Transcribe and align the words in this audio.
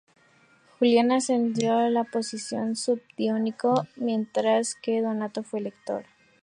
Julian 0.79 1.11
ascendió 1.11 1.77
a 1.77 1.91
la 1.91 2.03
posición 2.05 2.69
de 2.69 2.75
subdiácono 2.75 3.85
mientras 3.97 4.73
que 4.73 4.99
Donato 4.99 5.43
fue 5.43 5.61
lector. 5.61 6.05